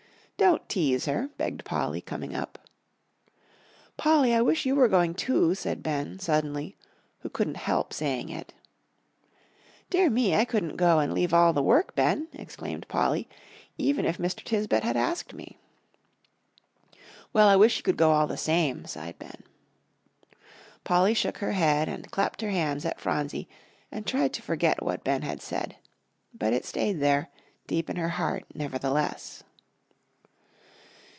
[0.37, 2.57] "Don't tease her," begged Polly, coming up.
[3.95, 6.75] "Polly, I wish you were going too," said Ben, suddenly,
[7.19, 8.51] who couldn't help saying it.
[9.91, 13.29] "Dear me, I couldn't go and leave all the work, Ben," exclaimed Polly,
[13.77, 14.43] "even if Mr.
[14.43, 15.59] Tisbett had asked me."
[17.33, 19.43] "Well, I wish you could go, all the same," sighed Ben.
[20.83, 23.47] Polly shook her head, and clapped her hands at Phronsie,
[23.91, 25.75] and tried to forget what Ben had said.
[26.33, 27.29] But it stayed there,
[27.67, 29.43] deep in her heart, nevertheless.